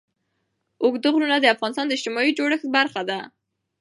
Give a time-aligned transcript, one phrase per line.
[0.83, 3.19] اوږده غرونه د افغانستان د اجتماعي جوړښت برخه ده.